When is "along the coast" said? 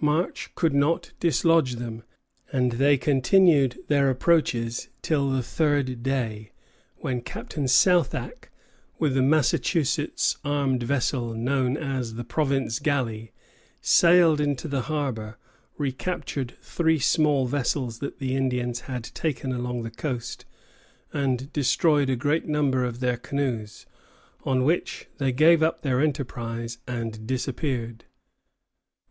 19.52-20.46